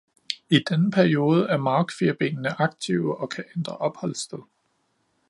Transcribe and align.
I 0.49 0.59
denne 0.69 0.89
periode 0.91 1.43
er 1.47 1.57
markfirbenene 1.57 2.59
aktive 2.61 3.17
og 3.17 3.29
kan 3.29 3.45
ændre 3.57 3.77
opholdssted. 3.77 4.39